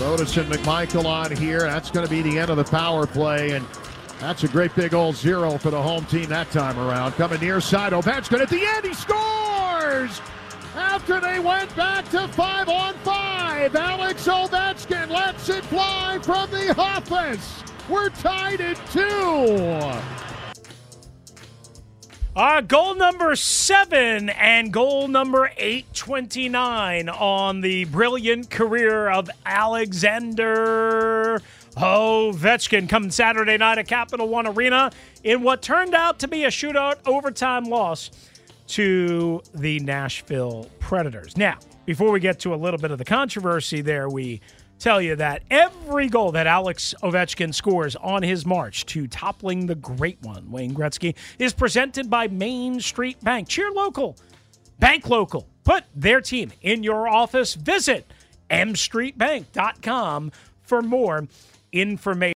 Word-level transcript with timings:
And 0.00 0.52
McMichael 0.52 1.04
on 1.04 1.34
here. 1.36 1.60
That's 1.60 1.90
going 1.90 2.04
to 2.04 2.10
be 2.10 2.20
the 2.20 2.38
end 2.38 2.50
of 2.50 2.56
the 2.56 2.64
power 2.64 3.06
play, 3.06 3.52
and 3.52 3.64
that's 4.18 4.42
a 4.42 4.48
great 4.48 4.74
big 4.74 4.92
old 4.92 5.14
zero 5.14 5.56
for 5.56 5.70
the 5.70 5.80
home 5.80 6.04
team 6.06 6.28
that 6.30 6.50
time 6.50 6.78
around. 6.78 7.12
Coming 7.12 7.40
near 7.40 7.60
side, 7.60 7.92
Ovechkin 7.92 8.40
at 8.40 8.48
the 8.48 8.64
end, 8.64 8.84
he 8.84 8.92
scores! 8.92 10.20
After 10.74 11.20
they 11.20 11.38
went 11.38 11.74
back 11.76 12.08
to 12.10 12.26
five 12.28 12.68
on 12.68 12.94
five, 13.04 13.76
Alex 13.76 14.26
Ovechkin 14.26 15.10
lets 15.10 15.48
it 15.48 15.64
fly 15.66 16.18
from 16.22 16.50
the 16.50 16.74
office. 16.76 17.62
We're 17.88 18.10
tied 18.10 18.60
at 18.60 18.76
two. 18.90 20.13
Uh, 22.36 22.60
goal 22.60 22.96
number 22.96 23.36
seven 23.36 24.28
and 24.28 24.72
goal 24.72 25.06
number 25.06 25.52
829 25.56 27.08
on 27.08 27.60
the 27.60 27.84
brilliant 27.84 28.50
career 28.50 29.08
of 29.08 29.30
Alexander 29.46 31.40
Ovechkin 31.76 32.88
coming 32.88 33.12
Saturday 33.12 33.56
night 33.56 33.78
at 33.78 33.86
Capital 33.86 34.26
One 34.26 34.48
Arena 34.48 34.90
in 35.22 35.42
what 35.42 35.62
turned 35.62 35.94
out 35.94 36.18
to 36.18 36.28
be 36.28 36.42
a 36.42 36.48
shootout 36.48 36.96
overtime 37.06 37.66
loss 37.66 38.10
to 38.66 39.40
the 39.54 39.78
Nashville 39.78 40.68
Predators. 40.80 41.36
Now, 41.36 41.58
before 41.86 42.10
we 42.10 42.18
get 42.18 42.40
to 42.40 42.52
a 42.52 42.56
little 42.56 42.80
bit 42.80 42.90
of 42.90 42.98
the 42.98 43.04
controversy 43.04 43.80
there, 43.80 44.08
we 44.08 44.40
tell 44.78 45.00
you 45.00 45.16
that 45.16 45.42
every 45.50 46.08
goal 46.08 46.32
that 46.32 46.46
Alex 46.46 46.94
Ovechkin 47.02 47.54
scores 47.54 47.96
on 47.96 48.22
his 48.22 48.44
march 48.44 48.86
to 48.86 49.06
toppling 49.06 49.66
the 49.66 49.74
great 49.74 50.20
one, 50.22 50.50
Wayne 50.50 50.74
Gretzky, 50.74 51.14
is 51.38 51.52
presented 51.52 52.10
by 52.10 52.28
Main 52.28 52.80
Street 52.80 53.22
Bank. 53.22 53.48
Cheer 53.48 53.70
local, 53.70 54.16
bank 54.78 55.08
local. 55.08 55.48
Put 55.64 55.84
their 55.94 56.20
team 56.20 56.52
in 56.60 56.82
your 56.82 57.08
office. 57.08 57.54
Visit 57.54 58.06
mstreetbank.com 58.50 60.32
for 60.62 60.82
more 60.82 61.26
information. 61.72 62.32